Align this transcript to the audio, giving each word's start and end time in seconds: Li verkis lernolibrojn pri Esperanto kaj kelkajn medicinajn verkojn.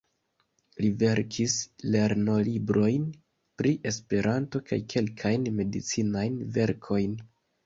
Li 0.83 0.87
verkis 1.01 1.57
lernolibrojn 1.95 3.03
pri 3.63 3.75
Esperanto 3.91 4.63
kaj 4.73 4.81
kelkajn 4.95 5.47
medicinajn 5.61 6.43
verkojn. 6.59 7.17